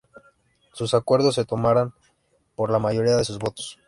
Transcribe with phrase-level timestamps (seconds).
[0.73, 1.93] Sus acuerdos se tomaran
[2.55, 3.77] por la mayoría de sus votos.